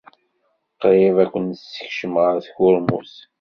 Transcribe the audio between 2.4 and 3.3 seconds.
tkurmut.